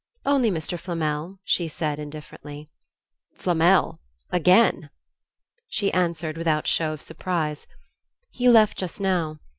[0.25, 0.79] "Only Mr.
[0.79, 2.71] Flamel," she said, indifferently.
[3.35, 3.99] "Flamel?
[4.31, 4.89] Again?"
[5.67, 7.67] She answered without show of surprise.
[8.31, 9.37] "He left just now.